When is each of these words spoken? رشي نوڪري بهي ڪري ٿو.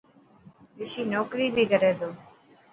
رشي 0.79 1.01
نوڪري 1.11 1.47
بهي 1.55 1.65
ڪري 1.71 1.91
ٿو. 1.99 2.09